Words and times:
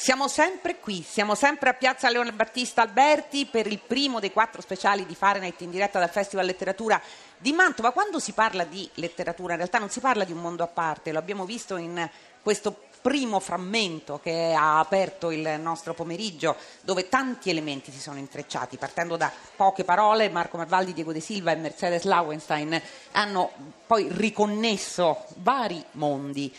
siamo 0.00 0.28
sempre 0.28 0.78
qui, 0.78 1.04
siamo 1.06 1.34
sempre 1.34 1.68
a 1.68 1.74
Piazza 1.74 2.08
Leone 2.08 2.32
Battista 2.32 2.80
Alberti 2.80 3.44
per 3.44 3.66
il 3.66 3.78
primo 3.78 4.18
dei 4.18 4.32
quattro 4.32 4.62
speciali 4.62 5.04
di 5.04 5.14
Fahrenheit 5.14 5.60
in 5.60 5.70
diretta 5.70 5.98
dal 5.98 6.08
Festival 6.08 6.46
Letteratura 6.46 6.98
di 7.36 7.52
Mantova. 7.52 7.92
Quando 7.92 8.18
si 8.18 8.32
parla 8.32 8.64
di 8.64 8.88
letteratura, 8.94 9.52
in 9.52 9.58
realtà 9.58 9.76
non 9.76 9.90
si 9.90 10.00
parla 10.00 10.24
di 10.24 10.32
un 10.32 10.40
mondo 10.40 10.62
a 10.62 10.68
parte, 10.68 11.12
lo 11.12 11.18
abbiamo 11.18 11.44
visto 11.44 11.76
in 11.76 12.08
questo 12.40 12.84
primo 13.02 13.40
frammento 13.40 14.20
che 14.22 14.54
ha 14.56 14.78
aperto 14.78 15.30
il 15.30 15.58
nostro 15.60 15.92
pomeriggio, 15.92 16.56
dove 16.80 17.10
tanti 17.10 17.50
elementi 17.50 17.92
si 17.92 18.00
sono 18.00 18.18
intrecciati, 18.18 18.78
partendo 18.78 19.18
da 19.18 19.30
poche 19.54 19.84
parole, 19.84 20.30
Marco 20.30 20.56
Marvaldi, 20.56 20.94
Diego 20.94 21.12
De 21.12 21.20
Silva 21.20 21.52
e 21.52 21.56
Mercedes 21.56 22.04
Lauenstein 22.04 22.80
hanno 23.12 23.50
poi 23.86 24.08
riconnesso 24.10 25.26
vari 25.36 25.84
mondi. 25.92 26.50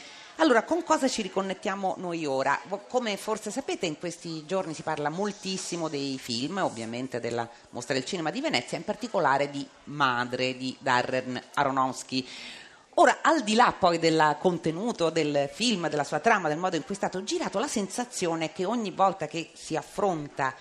Allora, 0.42 0.64
con 0.64 0.84
cosa 0.84 1.08
ci 1.08 1.22
riconnettiamo 1.22 1.98
noi 2.00 2.26
ora? 2.26 2.60
Come 2.88 3.16
forse 3.16 3.52
sapete, 3.52 3.86
in 3.86 4.00
questi 4.00 4.44
giorni 4.48 4.74
si 4.74 4.82
parla 4.82 5.10
moltissimo 5.10 5.88
dei 5.88 6.18
film, 6.18 6.58
ovviamente 6.58 7.20
della 7.20 7.48
Mostra 7.70 7.94
del 7.94 8.06
Cinema 8.06 8.32
di 8.32 8.42
Venezia, 8.42 8.76
in 8.76 8.84
particolare 8.84 9.52
di 9.52 9.64
Madre 9.84 10.58
di 10.58 10.76
Darren 10.80 11.40
Aronofsky. 11.54 12.28
Ora, 12.96 13.20
al 13.22 13.44
di 13.44 13.54
là 13.54 13.72
poi 13.78 14.00
del 14.00 14.36
contenuto 14.40 15.12
del 15.12 15.48
film, 15.54 15.88
della 15.90 16.04
sua 16.04 16.18
trama, 16.18 16.48
del 16.48 16.58
modo 16.58 16.76
in 16.76 16.86
cui 16.86 16.96
è 16.96 16.98
stato 16.98 17.24
girato, 17.24 17.60
la 17.60 17.68
sensazione 17.68 18.46
è 18.46 18.52
che 18.52 18.66
ogni 18.66 18.90
volta 18.90 19.28
che 19.28 19.52
si 19.54 19.76
affronta 19.76 20.56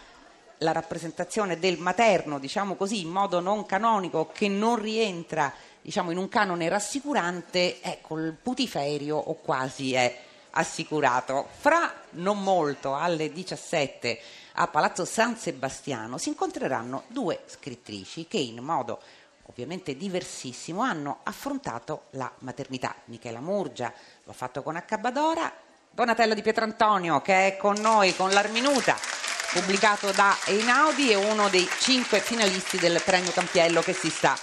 la 0.62 0.73
rappresentazione 0.73 1.59
del 1.59 1.78
materno, 1.78 2.38
diciamo 2.38 2.74
così, 2.74 3.01
in 3.01 3.09
modo 3.09 3.41
non 3.41 3.64
canonico, 3.64 4.30
che 4.32 4.48
non 4.48 4.77
rientra 4.77 5.52
diciamo, 5.80 6.10
in 6.10 6.18
un 6.18 6.28
canone 6.28 6.68
rassicurante, 6.68 7.80
ecco, 7.80 8.18
il 8.18 8.32
putiferio 8.32 9.16
o 9.16 9.34
quasi 9.34 9.95
è 9.95 10.18
assicurato. 10.51 11.48
Fra 11.59 11.92
non 12.10 12.42
molto, 12.42 12.95
alle 12.95 13.32
17 13.32 14.20
a 14.54 14.66
Palazzo 14.66 15.04
San 15.04 15.37
Sebastiano, 15.37 16.18
si 16.18 16.28
incontreranno 16.28 17.04
due 17.07 17.42
scrittrici 17.46 18.26
che 18.26 18.38
in 18.38 18.59
modo 18.63 19.01
ovviamente 19.45 19.96
diversissimo 19.96 20.82
hanno 20.82 21.20
affrontato 21.23 22.04
la 22.10 22.30
maternità. 22.40 22.95
Michela 23.07 23.40
Murgia 23.40 23.92
lo 24.24 24.32
ha 24.32 24.35
fatto 24.35 24.63
con 24.63 24.76
Accabadora, 24.76 25.51
Donatella 25.90 26.35
Di 26.35 26.42
Pietrantonio 26.42 27.20
che 27.23 27.46
è 27.46 27.57
con 27.57 27.76
noi 27.80 28.15
con 28.15 28.30
l'Arminuta 28.30 29.20
pubblicato 29.52 30.12
da 30.12 30.37
Einaudi 30.46 31.10
è 31.10 31.16
uno 31.16 31.48
dei 31.48 31.66
cinque 31.80 32.20
finalisti 32.20 32.79
del 32.79 33.02
premio 33.04 33.32
Campiello 33.32 33.80
che 33.80 33.92
si 33.92 34.09
sta 34.09 34.38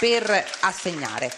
per 0.00 0.28
assegnare. 0.62 1.30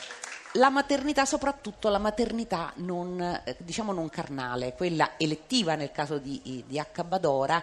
La 0.55 0.71
maternità, 0.71 1.27
soprattutto 1.27 1.91
la 1.91 1.99
maternità 1.99 2.73
non, 2.77 3.21
eh, 3.21 3.57
diciamo 3.59 3.93
non 3.93 4.09
carnale, 4.09 4.73
quella 4.73 5.13
elettiva 5.19 5.75
nel 5.75 5.93
caso 5.93 6.17
di, 6.17 6.65
di 6.67 6.79
H. 6.79 7.05
Badora, 7.05 7.63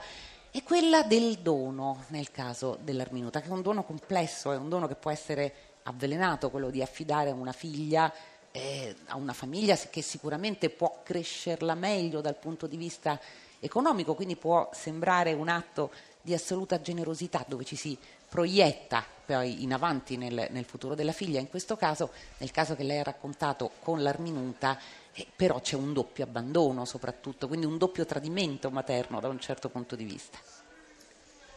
e 0.52 0.62
quella 0.62 1.02
del 1.02 1.40
dono 1.40 2.06
nel 2.10 2.30
caso 2.30 2.78
dell'Arminuta, 2.82 3.42
che 3.42 3.48
è 3.48 3.52
un 3.52 3.64
dono 3.64 3.84
complesso, 3.84 4.52
è 4.52 4.58
un 4.58 4.70
dono 4.70 4.88
che 4.88 4.96
può 4.96 5.10
essere 5.10 5.54
avvelenato, 5.84 6.52
quello 6.52 6.70
di 6.70 6.84
affidare 6.84 7.32
una 7.32 7.52
figlia 7.52 8.14
eh, 8.52 8.96
a 9.08 9.18
una 9.18 9.34
famiglia 9.34 9.76
che 9.76 10.04
sicuramente 10.04 10.70
può 10.70 11.02
crescerla 11.04 11.74
meglio 11.74 12.22
dal 12.22 12.36
punto 12.36 12.68
di 12.68 12.78
vista 12.78 13.20
economico, 13.60 14.16
quindi 14.16 14.36
può 14.36 14.70
sembrare 14.74 15.34
un 15.34 15.50
atto 15.50 15.92
di 16.22 16.34
assoluta 16.34 16.82
generosità 16.82 17.46
dove 17.48 17.64
ci 17.64 17.76
si 17.76 17.98
proietta 18.30 19.04
poi 19.26 19.64
in 19.64 19.74
avanti 19.74 20.18
nel, 20.18 20.48
nel, 20.52 20.66
futuro 20.66 20.96
della 20.96 21.12
figlia. 21.12 21.40
In 21.40 21.50
questo 21.50 21.76
caso, 21.76 22.12
nel 22.38 22.52
caso 22.52 22.76
che 22.76 22.84
lei 22.84 23.00
ha 23.00 23.04
raccontato 23.04 23.72
con 23.82 24.02
l'Arminuta, 24.02 24.78
eh, 25.14 25.26
però 25.36 25.60
c'è 25.60 25.76
un 25.76 25.94
doppio 25.94 26.24
abbandono 26.24 26.86
soprattutto, 26.86 27.48
quindi 27.48 27.66
un 27.66 27.78
doppio 27.78 28.06
tradimento 28.06 28.70
materno 28.70 29.20
da 29.20 29.28
un 29.28 29.40
certo 29.40 29.70
punto 29.70 29.96
di 29.96 30.06
vista. 30.06 30.38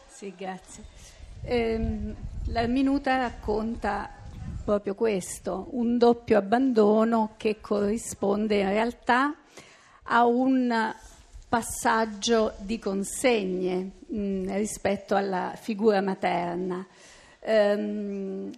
Sì, 0.07 0.33
grazie. 0.35 0.83
Ehm, 1.43 2.15
L'Arminuta 2.45 3.17
racconta 3.17 4.09
proprio 4.63 4.93
questo, 4.95 5.67
un 5.71 5.97
doppio 5.97 6.37
abbandono 6.37 7.33
che 7.37 7.59
corrisponde 7.61 8.59
in 8.59 8.69
realtà 8.69 9.35
a 10.03 10.25
un 10.25 10.93
passaggio 11.51 12.53
di 12.59 12.79
consegne 12.79 13.91
mh, 14.07 14.17
mm, 14.17 14.49
rispetto 14.55 15.15
alla 15.15 15.51
figura 15.59 15.99
materna. 15.99 16.87
Ehm, 17.41 18.49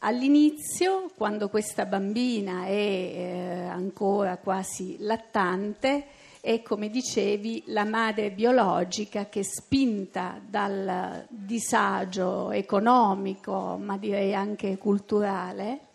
all'inizio, 0.00 1.10
quando 1.16 1.48
questa 1.48 1.86
bambina 1.86 2.66
è 2.66 2.68
eh, 2.68 3.64
ancora 3.70 4.36
quasi 4.36 4.96
lattante, 4.98 6.08
è 6.42 6.60
come 6.60 6.90
dicevi 6.90 7.62
la 7.68 7.84
madre 7.84 8.30
biologica 8.30 9.30
che 9.30 9.42
spinta 9.42 10.38
dal 10.46 11.24
disagio 11.30 12.50
economico, 12.50 13.78
ma 13.80 13.96
direi 13.96 14.34
anche 14.34 14.76
culturale, 14.76 15.86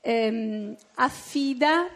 ehm, 0.00 0.74
affida 0.96 1.86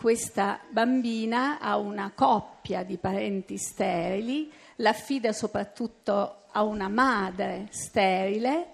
questa 0.00 0.58
bambina 0.70 1.58
a 1.60 1.76
una 1.76 2.10
coppia 2.14 2.84
di 2.84 2.96
parenti 2.96 3.58
sterili, 3.58 4.50
l'affida 4.76 5.30
soprattutto 5.34 6.44
a 6.52 6.62
una 6.62 6.88
madre 6.88 7.66
sterile 7.68 8.68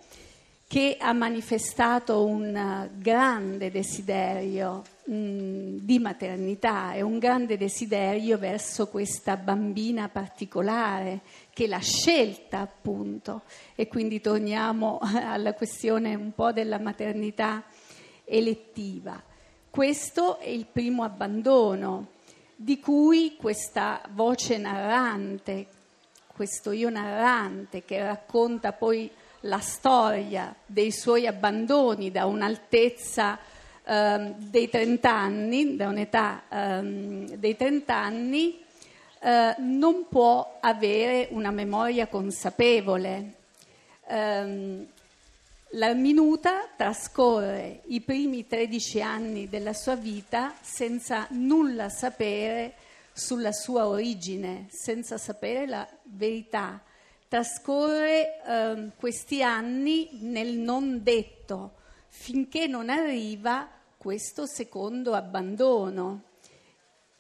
che 0.69 0.97
ha 1.01 1.13
manifestato 1.13 2.25
un 2.25 2.89
grande 2.95 3.73
desiderio 3.73 4.85
mh, 5.07 5.79
di 5.81 5.99
maternità 5.99 6.93
e 6.93 7.03
un 7.03 7.19
grande 7.19 7.57
desiderio 7.57 8.39
verso 8.39 8.87
questa 8.87 9.37
bambina 9.37 10.09
particolare 10.09 11.23
che 11.53 11.67
l'ha 11.67 11.81
scelta 11.81 12.61
appunto 12.61 13.43
e 13.75 13.89
quindi 13.89 14.21
torniamo 14.21 15.01
alla 15.27 15.55
questione 15.55 16.15
un 16.15 16.33
po' 16.33 16.53
della 16.53 16.79
maternità 16.79 17.65
elettiva. 18.25 19.35
Questo 19.77 20.39
è 20.39 20.49
il 20.49 20.65
primo 20.65 21.03
abbandono 21.03 22.07
di 22.57 22.81
cui 22.81 23.37
questa 23.39 24.01
voce 24.13 24.57
narrante, 24.57 25.67
questo 26.29 26.71
io 26.71 26.89
narrante 26.89 27.85
che 27.85 28.03
racconta 28.03 28.73
poi 28.73 29.11
la 29.41 29.59
storia 29.59 30.55
dei 30.65 30.91
suoi 30.91 31.27
abbandoni 31.27 32.11
da 32.11 32.25
un'altezza 32.25 33.39
eh, 33.85 34.35
dei 34.39 34.71
30 34.71 35.13
anni, 35.13 35.77
da 35.77 35.89
un'età 35.89 36.45
eh, 36.49 37.37
dei 37.37 37.55
30 37.55 37.95
anni, 37.95 38.65
eh, 39.21 39.57
non 39.59 40.07
può 40.09 40.57
avere 40.59 41.29
una 41.33 41.51
memoria 41.51 42.07
consapevole. 42.07 43.35
La 45.71 45.95
minuta 45.95 46.69
trascorre 46.77 47.83
i 47.87 48.01
primi 48.01 48.47
13 48.47 49.03
anni 49.03 49.49
della 49.49 49.73
sua 49.73 49.97
vita 49.97 50.55
senza 50.63 51.27
nulla 51.31 51.89
sapere 51.89 52.75
sulla 53.13 53.51
sua 53.51 53.89
origine, 53.89 54.69
senza 54.71 55.19
sapere 55.19 55.67
la 55.67 55.87
verità. 56.05 56.81
Trascorre 57.27 58.43
eh, 58.47 58.91
questi 58.97 59.43
anni 59.43 60.09
nel 60.21 60.57
non 60.57 61.03
detto, 61.03 61.73
finché 62.09 62.69
non 62.69 62.89
arriva 62.89 63.69
questo 63.97 64.47
secondo 64.47 65.15
abbandono 65.15 66.23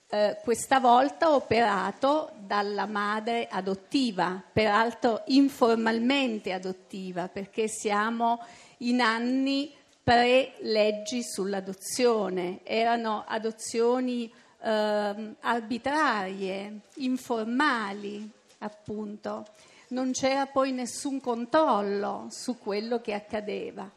eh, 0.09 0.39
questa 0.43 0.79
volta 0.79 1.35
operato 1.35 2.31
dalla 2.39 2.87
madre 2.87 3.49
adottiva, 3.51 4.43
peraltro 4.53 5.23
informalmente 5.27 6.53
adottiva, 6.53 7.29
perché 7.29 7.69
siamo 7.69 8.41
in 8.79 9.01
anni 9.01 9.73
pre-leggi 10.03 11.23
sull'adozione, 11.25 12.61
erano 12.63 13.25
adozioni 13.27 14.33
eh, 14.63 15.35
arbitrarie, 15.41 16.81
informali, 16.97 18.31
appunto. 18.59 19.47
Non 19.89 20.13
c'era 20.13 20.47
poi 20.47 20.73
nessun 20.73 21.21
controllo 21.21 22.27
su 22.31 22.59
quello 22.59 23.01
che 23.01 23.15
accadeva. 23.15 23.91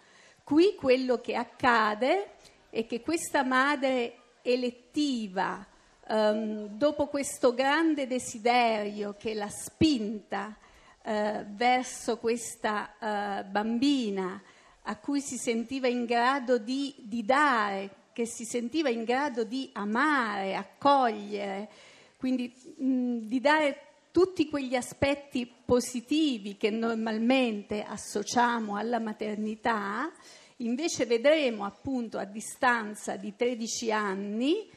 Qui 0.43 0.75
quello 0.75 1.19
che 1.19 1.35
accade 1.35 2.31
è 2.69 2.85
che 2.87 3.01
questa 3.01 3.43
madre 3.43 4.15
elettiva, 4.41 5.65
um, 6.09 6.67
dopo 6.67 7.07
questo 7.07 7.53
grande 7.53 8.07
desiderio 8.07 9.15
che 9.17 9.33
l'ha 9.33 9.49
spinta 9.49 10.55
uh, 11.03 11.45
verso 11.47 12.17
questa 12.17 12.93
uh, 12.99 13.49
bambina 13.49 14.41
a 14.83 14.97
cui 14.97 15.21
si 15.21 15.37
sentiva 15.37 15.87
in 15.87 16.05
grado 16.05 16.57
di, 16.57 16.95
di 16.97 17.23
dare, 17.23 17.89
che 18.11 18.25
si 18.25 18.43
sentiva 18.43 18.89
in 18.89 19.03
grado 19.03 19.43
di 19.43 19.69
amare, 19.73 20.55
accogliere, 20.55 21.69
quindi 22.17 22.51
mh, 22.77 23.17
di 23.19 23.39
dare 23.39 23.81
tutti 24.11 24.49
quegli 24.49 24.75
aspetti 24.75 25.49
positivi 25.63 26.57
che 26.57 26.71
normalmente 26.71 27.83
associamo 27.83 28.75
alla 28.75 28.99
maternità, 28.99 30.11
invece 30.57 31.05
vedremo 31.05 31.65
appunto 31.65 32.17
a 32.17 32.25
distanza 32.25 33.15
di 33.15 33.35
13 33.35 33.91
anni 33.91 34.67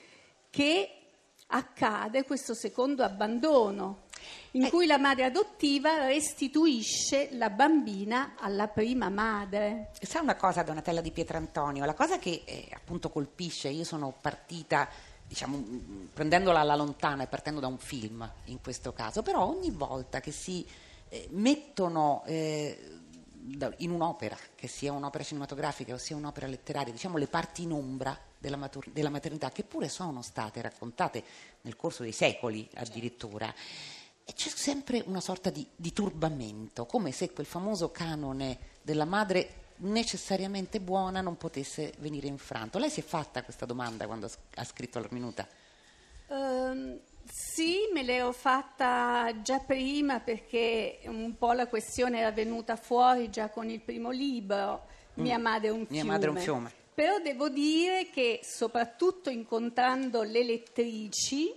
che 0.50 1.01
accade 1.52 2.24
questo 2.24 2.54
secondo 2.54 3.02
abbandono. 3.04 4.04
in 4.52 4.64
eh. 4.64 4.70
cui 4.70 4.86
la 4.86 4.98
madre 4.98 5.24
adottiva 5.24 6.06
restituisce 6.06 7.30
la 7.32 7.50
bambina 7.50 8.34
alla 8.38 8.68
prima 8.68 9.08
madre. 9.08 9.90
Sai 10.00 10.22
una 10.22 10.36
cosa, 10.36 10.62
Donatella 10.62 11.00
di 11.00 11.10
Pietrantonio? 11.10 11.84
La 11.84 11.94
cosa 11.94 12.18
che 12.18 12.42
eh, 12.44 12.68
appunto 12.72 13.10
colpisce, 13.10 13.68
io 13.68 13.84
sono 13.84 14.14
partita 14.20 14.88
diciamo, 15.26 15.64
prendendola 16.12 16.60
alla 16.60 16.76
lontana 16.76 17.22
e 17.22 17.26
partendo 17.26 17.60
da 17.60 17.66
un 17.66 17.78
film 17.78 18.30
in 18.46 18.60
questo 18.60 18.92
caso, 18.92 19.22
però 19.22 19.46
ogni 19.46 19.70
volta 19.70 20.20
che 20.20 20.30
si 20.30 20.64
eh, 21.08 21.28
mettono 21.30 22.22
eh, 22.26 23.00
in 23.78 23.90
un'opera, 23.90 24.36
che 24.54 24.68
sia 24.68 24.92
un'opera 24.92 25.24
cinematografica 25.24 25.94
o 25.94 25.98
sia 25.98 26.16
un'opera 26.16 26.46
letteraria, 26.46 26.92
diciamo 26.92 27.18
le 27.18 27.26
parti 27.26 27.62
in 27.62 27.72
ombra 27.72 28.18
della, 28.38 28.56
matur- 28.56 28.90
della 28.90 29.10
maternità, 29.10 29.50
che 29.50 29.64
pure 29.64 29.88
sono 29.88 30.22
state 30.22 30.60
raccontate 30.60 31.24
nel 31.62 31.76
corso 31.76 32.02
dei 32.02 32.12
secoli 32.12 32.68
addirittura, 32.74 33.52
e 34.24 34.32
c'è 34.34 34.48
sempre 34.48 35.02
una 35.06 35.20
sorta 35.20 35.50
di, 35.50 35.66
di 35.74 35.92
turbamento, 35.92 36.86
come 36.86 37.10
se 37.10 37.32
quel 37.32 37.46
famoso 37.46 37.90
canone 37.90 38.58
della 38.82 39.04
madre 39.04 39.60
necessariamente 39.82 40.80
buona 40.80 41.20
non 41.20 41.36
potesse 41.36 41.92
venire 41.98 42.28
infranto. 42.28 42.78
Lei 42.78 42.90
si 42.90 43.00
è 43.00 43.02
fatta 43.02 43.42
questa 43.42 43.66
domanda 43.66 44.06
quando 44.06 44.30
ha 44.54 44.64
scritto 44.64 45.00
la 45.00 45.08
minuta? 45.10 45.48
Um, 46.28 47.00
sì, 47.24 47.88
me 47.92 48.02
l'ero 48.02 48.32
fatta 48.32 49.40
già 49.42 49.58
prima 49.58 50.20
perché 50.20 51.00
un 51.04 51.36
po' 51.36 51.52
la 51.52 51.66
questione 51.66 52.20
era 52.20 52.32
venuta 52.32 52.76
fuori 52.76 53.30
già 53.30 53.48
con 53.50 53.68
il 53.68 53.80
primo 53.80 54.10
libro, 54.10 54.86
mm. 55.18 55.22
Mia 55.22 55.38
madre 55.38 55.68
è 55.68 55.70
un 55.70 55.86
Mia 55.88 56.04
madre 56.04 56.28
è 56.28 56.30
un 56.30 56.38
fiume. 56.38 56.72
Però 56.94 57.18
devo 57.20 57.48
dire 57.48 58.10
che 58.10 58.40
soprattutto 58.42 59.30
incontrando 59.30 60.22
le 60.22 60.44
lettrici 60.44 61.52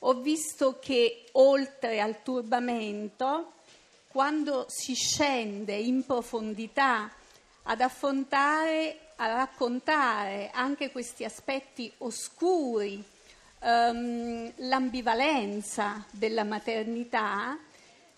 ho 0.00 0.14
visto 0.14 0.78
che 0.80 1.26
oltre 1.32 2.00
al 2.00 2.22
turbamento, 2.22 3.52
quando 4.08 4.66
si 4.68 4.94
scende 4.94 5.74
in 5.74 6.04
profondità 6.04 7.10
ad 7.62 7.80
affrontare, 7.80 9.10
a 9.16 9.28
raccontare 9.28 10.50
anche 10.52 10.90
questi 10.90 11.24
aspetti 11.24 11.92
oscuri, 11.98 13.02
um, 13.62 14.52
l'ambivalenza 14.56 16.04
della 16.10 16.44
maternità, 16.44 17.58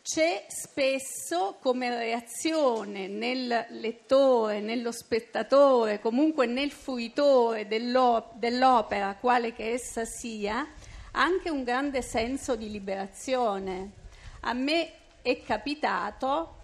c'è 0.03 0.45
spesso 0.49 1.57
come 1.61 1.89
reazione 1.89 3.09
nel 3.09 3.67
lettore, 3.71 4.61
nello 4.61 4.93
spettatore, 4.93 5.99
comunque 5.99 6.45
nel 6.45 6.71
fruitore 6.71 7.67
dell'opera, 7.67 9.17
quale 9.19 9.55
che 9.55 9.73
essa 9.73 10.05
sia, 10.05 10.67
anche 11.13 11.49
un 11.49 11.65
grande 11.65 12.03
senso 12.03 12.55
di 12.55 12.71
liberazione. 12.71 13.91
A 14.41 14.53
me 14.53 14.91
è 15.23 15.41
capitato 15.41 16.57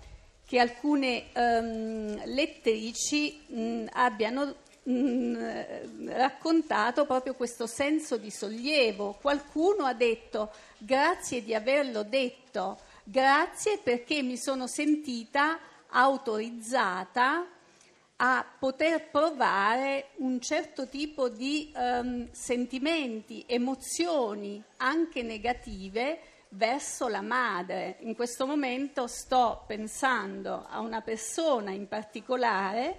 che 0.45 0.59
alcune 0.59 1.27
um, 1.35 2.21
lettrici 2.27 3.41
mh, 3.47 3.87
abbiano 3.93 4.55
mh, 4.83 6.13
raccontato 6.15 7.05
proprio 7.07 7.35
questo 7.35 7.67
senso 7.67 8.17
di 8.17 8.31
sollievo. 8.31 9.19
Qualcuno 9.21 9.85
ha 9.85 9.95
detto 9.95 10.51
grazie 10.79 11.43
di 11.43 11.55
averlo 11.55 12.03
detto, 12.03 12.79
grazie 13.05 13.79
perché 13.79 14.23
mi 14.23 14.37
sono 14.37 14.67
sentita 14.67 15.59
autorizzata 15.89 17.47
a 18.23 18.47
poter 18.59 19.09
provare 19.11 20.11
un 20.17 20.41
certo 20.41 20.87
tipo 20.89 21.31
di 21.31 21.73
um, 21.75 22.29
sentimenti, 22.33 23.45
emozioni 23.47 24.63
anche 24.77 25.23
negative 25.23 26.19
verso 26.51 27.09
la 27.09 27.23
madre. 27.23 27.97
In 28.01 28.15
questo 28.15 28.47
momento 28.47 29.07
sto 29.07 29.65
pensando 29.67 30.67
a 30.69 30.81
una 30.81 31.01
persona 31.01 31.71
in 31.71 31.89
particolare 31.89 32.99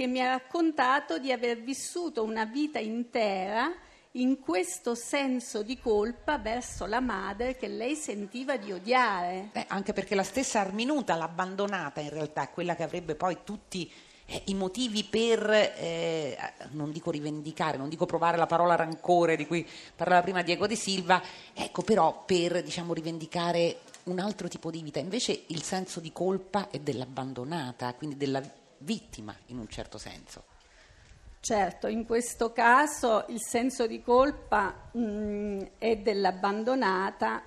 che 0.00 0.06
mi 0.06 0.22
ha 0.22 0.28
raccontato 0.28 1.18
di 1.18 1.30
aver 1.30 1.60
vissuto 1.60 2.22
una 2.22 2.46
vita 2.46 2.78
intera 2.78 3.70
in 4.12 4.40
questo 4.40 4.94
senso 4.94 5.62
di 5.62 5.78
colpa 5.78 6.38
verso 6.38 6.86
la 6.86 7.00
madre 7.00 7.54
che 7.54 7.68
lei 7.68 7.94
sentiva 7.96 8.56
di 8.56 8.72
odiare. 8.72 9.50
Beh, 9.52 9.66
anche 9.68 9.92
perché 9.92 10.14
la 10.14 10.22
stessa 10.22 10.60
Arminuta 10.60 11.16
l'ha 11.16 11.24
abbandonata 11.24 12.00
in 12.00 12.08
realtà, 12.08 12.48
quella 12.48 12.74
che 12.74 12.82
avrebbe 12.82 13.14
poi 13.14 13.40
tutti 13.44 13.92
eh, 14.24 14.44
i 14.46 14.54
motivi 14.54 15.04
per, 15.04 15.50
eh, 15.50 16.34
non 16.70 16.92
dico 16.92 17.10
rivendicare, 17.10 17.76
non 17.76 17.90
dico 17.90 18.06
provare 18.06 18.38
la 18.38 18.46
parola 18.46 18.76
rancore 18.76 19.36
di 19.36 19.46
cui 19.46 19.68
parlava 19.94 20.22
prima 20.22 20.40
Diego 20.40 20.66
De 20.66 20.76
Silva, 20.76 21.22
ecco 21.52 21.82
però 21.82 22.22
per 22.24 22.62
diciamo, 22.62 22.94
rivendicare 22.94 23.80
un 24.04 24.18
altro 24.18 24.48
tipo 24.48 24.70
di 24.70 24.80
vita. 24.80 24.98
Invece 24.98 25.42
il 25.48 25.62
senso 25.62 26.00
di 26.00 26.10
colpa 26.10 26.70
è 26.70 26.78
dell'abbandonata, 26.78 27.92
quindi 27.92 28.16
della 28.16 28.40
vittima 28.80 29.34
in 29.46 29.58
un 29.58 29.68
certo 29.68 29.98
senso. 29.98 30.44
Certo, 31.40 31.86
in 31.86 32.04
questo 32.04 32.52
caso 32.52 33.24
il 33.28 33.40
senso 33.40 33.86
di 33.86 34.02
colpa 34.02 34.90
mh, 34.92 35.00
mm, 35.00 35.60
è 35.78 35.96
dell'abbandonata 35.96 37.42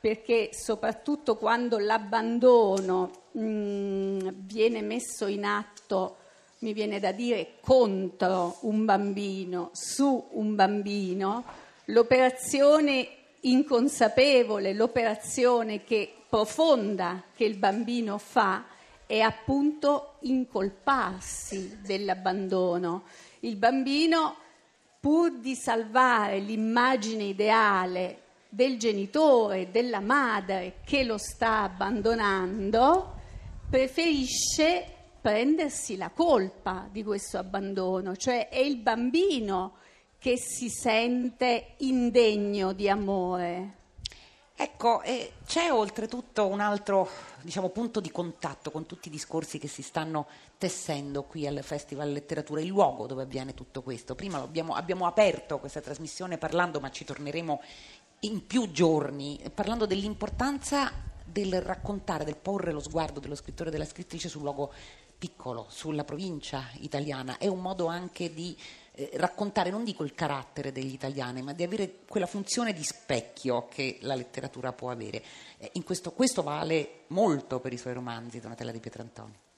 perché 0.00 0.50
soprattutto 0.52 1.36
quando 1.36 1.78
l'abbandono 1.78 3.10
mh, 3.32 3.40
mm, 3.42 4.28
viene 4.44 4.80
messo 4.80 5.26
in 5.26 5.44
atto 5.44 6.18
mi 6.58 6.72
viene 6.72 7.00
da 7.00 7.10
dire 7.10 7.54
contro 7.60 8.58
un 8.60 8.84
bambino, 8.84 9.70
su 9.72 10.28
un 10.34 10.54
bambino, 10.54 11.44
l'operazione 11.86 13.08
inconsapevole, 13.40 14.72
l'operazione 14.72 15.82
che, 15.82 16.12
profonda 16.28 17.24
che 17.34 17.44
il 17.44 17.56
bambino 17.56 18.18
fa 18.18 18.64
è 19.12 19.20
appunto 19.20 20.14
incolparsi 20.20 21.80
dell'abbandono. 21.82 23.02
Il 23.40 23.56
bambino, 23.56 24.36
pur 24.98 25.32
di 25.32 25.54
salvare 25.54 26.38
l'immagine 26.38 27.24
ideale 27.24 28.20
del 28.48 28.78
genitore, 28.78 29.70
della 29.70 30.00
madre 30.00 30.76
che 30.86 31.04
lo 31.04 31.18
sta 31.18 31.60
abbandonando, 31.60 33.12
preferisce 33.68 34.86
prendersi 35.20 35.98
la 35.98 36.08
colpa 36.08 36.88
di 36.90 37.04
questo 37.04 37.36
abbandono, 37.36 38.16
cioè 38.16 38.48
è 38.48 38.60
il 38.60 38.78
bambino 38.78 39.74
che 40.16 40.38
si 40.38 40.70
sente 40.70 41.74
indegno 41.80 42.72
di 42.72 42.88
amore. 42.88 43.80
Ecco, 44.54 45.02
eh, 45.02 45.32
c'è 45.46 45.72
oltretutto 45.72 46.46
un 46.46 46.60
altro 46.60 47.08
diciamo, 47.40 47.70
punto 47.70 48.00
di 48.00 48.10
contatto 48.10 48.70
con 48.70 48.86
tutti 48.86 49.08
i 49.08 49.10
discorsi 49.10 49.58
che 49.58 49.66
si 49.66 49.82
stanno 49.82 50.26
tessendo 50.58 51.22
qui 51.22 51.46
al 51.46 51.60
Festival 51.62 52.12
Letteratura, 52.12 52.60
il 52.60 52.66
luogo 52.66 53.06
dove 53.06 53.22
avviene 53.22 53.54
tutto 53.54 53.82
questo. 53.82 54.14
Prima 54.14 54.38
abbiamo, 54.38 54.74
abbiamo 54.74 55.06
aperto 55.06 55.58
questa 55.58 55.80
trasmissione 55.80 56.38
parlando, 56.38 56.80
ma 56.80 56.90
ci 56.90 57.04
torneremo 57.04 57.60
in 58.20 58.46
più 58.46 58.70
giorni, 58.70 59.40
parlando 59.52 59.86
dell'importanza 59.86 60.92
del 61.24 61.60
raccontare, 61.62 62.24
del 62.24 62.36
porre 62.36 62.72
lo 62.72 62.80
sguardo 62.80 63.18
dello 63.18 63.34
scrittore 63.34 63.70
e 63.70 63.72
della 63.72 63.86
scrittrice 63.86 64.28
sul 64.28 64.42
luogo 64.42 64.72
piccolo, 65.18 65.66
sulla 65.68 66.04
provincia 66.04 66.68
italiana, 66.80 67.38
è 67.38 67.46
un 67.46 67.60
modo 67.60 67.86
anche 67.86 68.34
di 68.34 68.56
eh, 68.94 69.10
raccontare, 69.14 69.70
non 69.70 69.84
dico 69.84 70.04
il 70.04 70.14
carattere 70.14 70.72
degli 70.72 70.92
italiani, 70.92 71.42
ma 71.42 71.52
di 71.52 71.62
avere 71.62 72.00
quella 72.06 72.26
funzione 72.26 72.72
di 72.72 72.84
specchio 72.84 73.66
che 73.68 73.98
la 74.02 74.14
letteratura 74.14 74.72
può 74.72 74.90
avere. 74.90 75.22
Eh, 75.58 75.82
questo, 75.82 76.12
questo, 76.12 76.42
vale 76.42 77.04
molto 77.08 77.60
per 77.60 77.72
i 77.72 77.78
suoi 77.78 77.94
romanzi, 77.94 78.40
Donatella 78.40 78.72
di 78.72 78.80
Pietrantonio. 78.80 79.51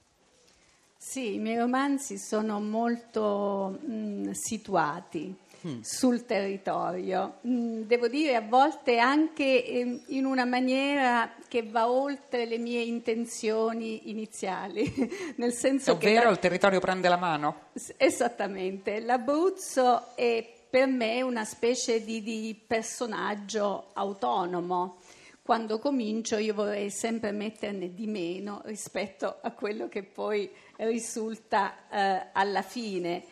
Sì, 1.06 1.34
i 1.34 1.38
miei 1.38 1.58
romanzi 1.58 2.18
sono 2.18 2.60
molto 2.60 3.78
mh, 3.78 4.30
situati 4.30 5.32
mm. 5.64 5.80
sul 5.82 6.24
territorio. 6.24 7.34
Devo 7.42 8.08
dire 8.08 8.34
a 8.34 8.40
volte 8.40 8.98
anche 8.98 9.64
eh, 9.64 10.00
in 10.06 10.24
una 10.24 10.46
maniera 10.46 11.30
che 11.46 11.62
va 11.62 11.88
oltre 11.88 12.46
le 12.46 12.56
mie 12.56 12.80
intenzioni 12.80 14.10
iniziali, 14.10 14.92
nel 15.36 15.52
senso 15.52 15.92
Ovvero 15.92 16.20
che... 16.20 16.24
La... 16.24 16.30
il 16.32 16.38
territorio 16.38 16.80
prende 16.80 17.08
la 17.08 17.18
mano? 17.18 17.66
Esattamente. 17.98 18.98
L'Abruzzo 19.00 20.16
è 20.16 20.52
per 20.70 20.86
me 20.86 21.20
una 21.20 21.44
specie 21.44 22.02
di, 22.02 22.22
di 22.22 22.58
personaggio 22.66 23.90
autonomo 23.92 24.96
quando 25.44 25.78
comincio 25.78 26.38
io 26.38 26.54
vorrei 26.54 26.88
sempre 26.88 27.30
metterne 27.30 27.92
di 27.92 28.06
meno 28.06 28.62
rispetto 28.64 29.40
a 29.42 29.50
quello 29.50 29.88
che 29.88 30.02
poi 30.02 30.50
risulta 30.76 31.86
eh, 31.90 32.28
alla 32.32 32.62
fine 32.62 33.24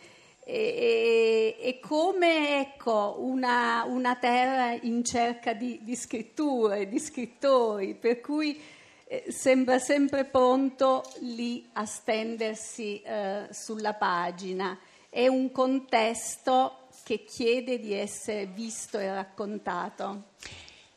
e, 0.45 1.55
e, 1.59 1.79
come 1.79 2.59
ecco, 2.59 3.15
una, 3.17 3.85
una, 3.87 4.15
terra 4.15 4.73
in 4.73 5.03
cerca 5.03 5.53
di, 5.53 5.79
di, 5.81 5.95
scritture, 5.95 6.87
di 6.87 6.99
scrittori, 6.99 7.95
per 7.95 8.21
cui 8.21 8.61
eh, 9.05 9.25
sembra 9.29 9.79
sempre 9.79 10.25
pronto 10.25 11.03
lì 11.21 11.67
a 11.73 11.85
stendersi 11.85 13.01
eh, 13.01 13.47
sulla 13.51 13.93
pagina. 13.93 14.77
È 15.09 15.25
un 15.27 15.49
contesto 15.51 16.89
che 17.03 17.23
chiede 17.23 17.79
di 17.79 17.93
essere 17.93 18.45
visto 18.45 18.99
e 18.99 19.11
raccontato. 19.11 20.25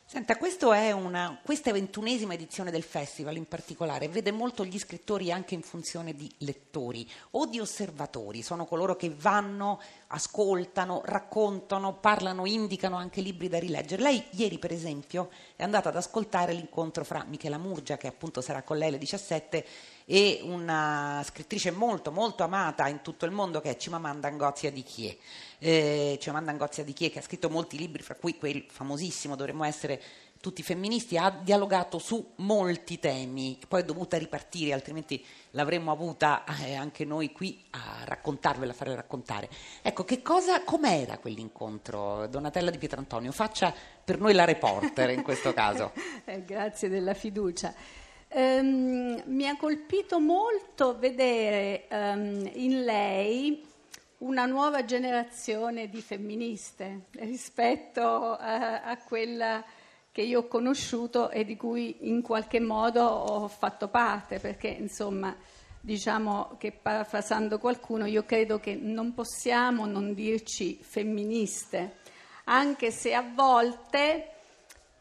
Senta, 0.09 0.37
una, 0.95 1.37
questa 1.43 1.69
è 1.69 1.73
ventunesima 1.73 2.33
edizione 2.33 2.71
del 2.71 2.83
festival 2.83 3.35
in 3.35 3.45
particolare, 3.45 4.07
vede 4.07 4.31
molto 4.31 4.63
gli 4.63 4.79
scrittori 4.79 5.33
anche 5.33 5.53
in 5.53 5.61
funzione 5.61 6.15
di 6.15 6.31
lettori 6.37 7.05
o 7.31 7.45
di 7.45 7.59
osservatori, 7.59 8.41
sono 8.41 8.65
coloro 8.65 8.95
che 8.95 9.13
vanno, 9.13 9.81
ascoltano, 10.07 11.01
raccontano, 11.03 11.95
parlano, 11.95 12.45
indicano 12.45 12.95
anche 12.95 13.19
libri 13.19 13.49
da 13.49 13.59
rileggere. 13.59 14.01
Lei 14.01 14.23
ieri 14.29 14.57
per 14.59 14.71
esempio 14.71 15.29
è 15.57 15.63
andata 15.63 15.89
ad 15.89 15.97
ascoltare 15.97 16.53
l'incontro 16.53 17.03
fra 17.03 17.25
Michela 17.27 17.57
Murgia, 17.57 17.97
che 17.97 18.07
appunto 18.07 18.39
sarà 18.39 18.63
con 18.63 18.77
lei 18.77 18.87
alle 18.87 18.99
17, 18.99 19.65
e 20.09 20.39
una 20.43 21.21
scrittrice 21.25 21.69
molto 21.69 22.13
molto 22.13 22.43
amata 22.43 22.87
in 22.87 23.01
tutto 23.01 23.25
il 23.25 23.31
mondo 23.31 23.59
che 23.59 23.71
è 23.71 23.75
Cimamanda 23.75 24.31
Ngozia 24.31 24.71
di 24.71 24.81
Chie. 24.81 25.17
Eh, 25.59 26.17
Cimamanda 26.21 26.53
Ngozia 26.53 26.85
di 26.85 26.93
Chie 26.93 27.09
che 27.09 27.19
ha 27.19 27.21
scritto 27.21 27.49
molti 27.49 27.77
libri, 27.77 28.01
fra 28.01 28.15
cui 28.15 28.37
quel 28.37 28.63
famosissimo 28.69 29.35
Dovremmo 29.35 29.65
essere 29.65 30.01
tutti 30.39 30.63
femministi, 30.63 31.17
ha 31.17 31.29
dialogato 31.29 31.99
su 31.99 32.33
molti 32.35 32.99
temi, 32.99 33.59
poi 33.67 33.81
è 33.81 33.83
dovuta 33.83 34.17
ripartire, 34.17 34.71
altrimenti 34.71 35.21
l'avremmo 35.51 35.91
avuta 35.91 36.45
eh, 36.63 36.75
anche 36.75 37.03
noi 37.03 37.33
qui 37.33 37.65
a 37.71 38.05
raccontarvela, 38.05 38.71
a 38.71 38.75
farla 38.75 38.95
raccontare. 38.95 39.49
Ecco, 39.81 40.05
che 40.05 40.21
cosa, 40.21 40.63
com'era 40.63 41.17
quell'incontro? 41.17 42.27
Donatella 42.27 42.69
di 42.69 42.77
Pietrantonio, 42.77 43.33
faccia 43.33 43.73
per 44.05 44.19
noi 44.19 44.33
la 44.33 44.45
reporter 44.45 45.09
in 45.09 45.23
questo 45.23 45.53
caso. 45.53 45.91
eh, 46.23 46.45
grazie 46.45 46.87
della 46.87 47.13
fiducia. 47.13 47.73
Um, 48.29 49.23
mi 49.27 49.47
ha 49.47 49.55
colpito 49.55 50.19
molto 50.19 50.97
vedere 50.99 51.87
um, 51.89 52.49
in 52.55 52.83
lei 52.83 53.65
una 54.19 54.45
nuova 54.45 54.83
generazione 54.83 55.89
di 55.89 56.01
femministe 56.01 57.05
rispetto 57.11 58.01
a, 58.01 58.83
a, 58.83 58.97
quella 58.97 59.63
che 60.11 60.23
io 60.23 60.39
ho 60.39 60.47
conosciuto 60.47 61.29
e 61.29 61.45
di 61.45 61.55
cui 61.55 62.09
in 62.09 62.21
qualche 62.21 62.59
modo 62.59 63.01
ho 63.01 63.47
fatto 63.47 63.87
parte, 63.87 64.39
perché 64.39 64.67
insomma 64.67 65.35
diciamo 65.79 66.55
che 66.57 66.73
parafrasando 66.73 67.59
qualcuno 67.59 68.05
io 68.05 68.25
credo 68.25 68.59
che 68.59 68.75
non 68.75 69.13
possiamo 69.13 69.85
non 69.85 70.13
dirci 70.13 70.77
femministe, 70.81 71.99
anche 72.45 72.91
se 72.91 73.13
a 73.13 73.21
volte 73.21 74.31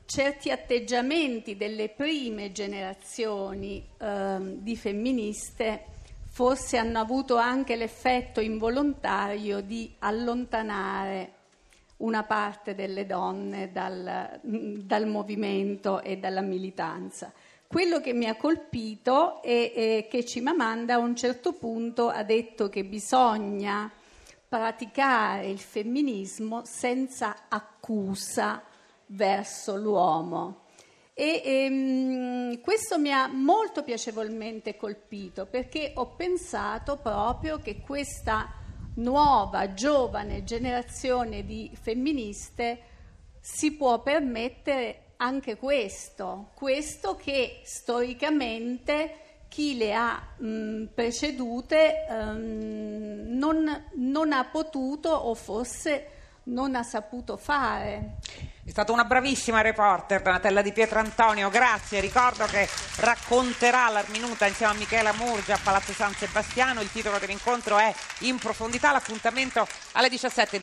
certi 0.07 0.51
atteggiamenti 0.51 1.57
delle 1.57 1.89
prime 1.89 2.53
generazioni 2.53 3.85
eh, 3.99 4.39
di 4.41 4.77
femministe 4.77 5.85
forse 6.37 6.77
hanno 6.77 6.99
avuto 6.99 7.37
anche 7.37 7.77
l'effetto 7.77 8.41
involontario 8.41 9.61
di 9.61 9.95
allontanare 10.01 11.33
una 11.99 12.25
parte 12.25 12.75
delle 12.75 13.07
donne 13.07 13.73
dal, 13.73 14.39
dal 14.43 15.07
movimento 15.07 16.03
e 16.03 16.19
dalla 16.19 16.43
militanza. 16.43 17.33
Quello 17.67 18.01
che 18.01 18.13
mi 18.13 18.27
ha 18.27 18.37
colpito 18.37 19.43
è, 19.43 19.73
è 19.75 20.07
che 20.11 20.27
Cimamanda 20.27 20.95
a 20.95 20.99
un 20.99 21.17
certo 21.17 21.55
punto 21.55 22.11
ha 22.11 22.23
detto 22.23 22.69
che 22.69 22.85
bisogna 22.85 23.91
praticare 24.47 25.47
il 25.47 25.59
femminismo 25.59 26.63
senza 26.65 27.47
accusa 27.49 28.63
verso 29.07 29.77
l'uomo. 29.77 30.65
E 31.15 31.41
ehm, 31.45 32.61
questo 32.61 32.99
mi 32.99 33.11
ha 33.11 33.27
molto 33.27 33.83
piacevolmente 33.83 34.77
colpito 34.77 35.47
perché 35.47 35.93
ho 35.95 36.15
pensato 36.15 36.99
proprio 36.99 37.59
che 37.59 37.81
questa 37.81 38.53
nuova, 38.97 39.73
giovane 39.73 40.45
generazione 40.45 41.45
di 41.45 41.71
femministe 41.81 42.81
si 43.41 43.73
può 43.77 44.03
permettere 44.03 45.15
anche 45.17 45.57
questo, 45.57 46.51
questo 46.55 47.17
che 47.17 47.63
storicamente 47.65 49.45
chi 49.49 49.77
le 49.77 49.95
ha 49.95 50.35
mh, 50.37 50.87
precedute 50.93 52.05
um, 52.11 53.25
non, 53.29 53.85
non 53.95 54.33
ha 54.33 54.45
potuto 54.45 55.09
o 55.09 55.35
forse 55.35 56.11
non 56.45 56.75
ha 56.75 56.83
saputo 56.83 57.37
fare. 57.37 58.17
È 58.67 58.71
stata 58.71 58.91
una 58.91 59.05
bravissima 59.05 59.61
reporter 59.61 60.23
Donatella 60.23 60.61
Di 60.61 60.73
Pietrantonio, 60.73 61.51
grazie. 61.51 62.01
Ricordo 62.01 62.47
che 62.47 62.69
racconterà 62.97 63.89
l'Arminuta 63.91 64.47
insieme 64.47 64.73
a 64.73 64.75
Michela 64.75 65.13
Murgia 65.13 65.55
a 65.55 65.61
Palazzo 65.63 65.93
San 65.93 66.13
Sebastiano. 66.15 66.81
Il 66.81 66.91
titolo 66.91 67.19
dell'incontro 67.19 67.79
è 67.79 67.95
In 68.23 68.39
profondità, 68.39 68.91
l'appuntamento 68.91 69.69
alle 69.93 70.09
17. 70.09 70.55